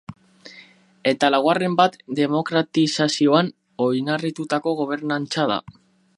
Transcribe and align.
Eta 1.11 1.29
laugarren 1.33 1.75
bat 1.81 1.99
demokratizazioan 2.21 3.53
oinarritutako 3.91 4.77
gobernantza 4.83 5.49
da. 5.55 5.63